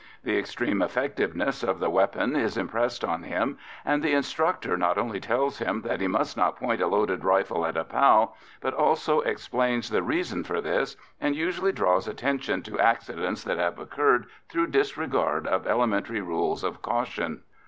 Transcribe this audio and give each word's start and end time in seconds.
The 0.23 0.35
extreme 0.35 0.81
effectiveness 0.81 1.61
of 1.61 1.79
the 1.79 1.91
weapon 1.91 2.35
is 2.35 2.57
impressed 2.57 3.03
on 3.05 3.21
him, 3.21 3.59
and 3.85 4.01
the 4.01 4.13
instructor 4.15 4.75
not 4.75 4.97
only 4.97 5.19
tells 5.19 5.59
him 5.59 5.83
that 5.83 6.01
he 6.01 6.07
must 6.07 6.35
not 6.35 6.55
point 6.55 6.81
a 6.81 6.87
loaded 6.87 7.23
rifle 7.23 7.67
at 7.67 7.77
a 7.77 7.83
pal, 7.83 8.35
but 8.61 8.73
also 8.73 9.19
explains 9.21 9.91
the 9.91 10.01
reason 10.01 10.43
for 10.43 10.59
this, 10.59 10.97
and 11.19 11.35
usually 11.35 11.71
draws 11.71 12.07
attention 12.07 12.63
to 12.63 12.79
accidents 12.79 13.43
that 13.43 13.59
have 13.59 13.77
occurred 13.77 14.25
through 14.49 14.71
disregard 14.71 15.45
of 15.45 15.67
elementary 15.67 16.21
rules 16.21 16.63
of 16.63 16.81
caution. 16.81 17.43